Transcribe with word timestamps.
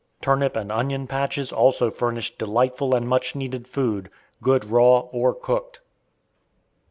Turnip 0.19 0.55
and 0.55 0.71
onion 0.71 1.05
patches 1.05 1.53
also 1.53 1.91
furnished 1.91 2.39
delightful 2.39 2.95
and 2.95 3.07
much 3.07 3.35
needed 3.35 3.67
food, 3.67 4.09
good 4.41 4.65
raw 4.65 5.01
or 5.01 5.31
cooked. 5.35 5.79